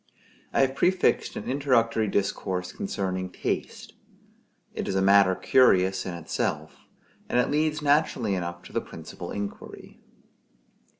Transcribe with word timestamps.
I 0.51 0.61
have 0.61 0.73
prefixed 0.75 1.35
an 1.35 1.47
introductory 1.47 2.07
discourse 2.07 2.71
concerning 2.73 3.29
Taste; 3.29 3.93
it 4.73 4.87
is 4.87 4.95
a 4.95 4.99
matter 4.99 5.35
curious 5.35 6.07
in 6.07 6.15
itself; 6.15 6.75
and 7.29 7.37
it 7.39 7.51
leads 7.51 7.83
naturally 7.83 8.33
enough 8.33 8.63
to 8.63 8.73
the 8.73 8.81
principal 8.81 9.29
inquiry. 9.31 9.99